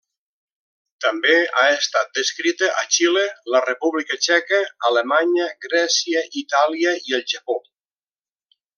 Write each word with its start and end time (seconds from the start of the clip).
També 1.03 1.35
ha 1.59 1.65
estat 1.73 2.09
descrita 2.19 2.71
a 2.79 2.81
Xile, 2.97 3.23
la 3.57 3.63
República 3.67 4.19
Txeca, 4.25 4.65
Alemanya, 4.91 5.49
Grècia, 5.69 6.27
Itàlia 6.45 6.99
i 7.11 7.19
el 7.21 7.27
Japó. 7.37 7.63